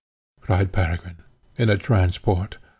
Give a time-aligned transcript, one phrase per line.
[0.39, 1.21] cried Peregrine,
[1.57, 2.57] in a transport.